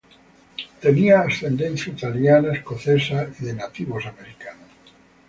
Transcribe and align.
Tenía 0.79 1.19
ascendencia 1.19 1.93
italiana, 1.93 2.53
escocesa 2.53 3.27
y 3.39 3.45
de 3.45 3.53
nativos 3.53 4.03
americanos. 4.07 4.71